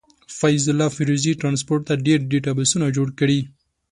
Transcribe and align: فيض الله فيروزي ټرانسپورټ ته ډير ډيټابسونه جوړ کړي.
فيض 0.37 0.63
الله 0.71 0.87
فيروزي 0.95 1.33
ټرانسپورټ 1.41 1.81
ته 1.89 1.93
ډير 2.05 2.19
ډيټابسونه 2.31 2.85
جوړ 2.95 3.07
کړي. 3.19 3.39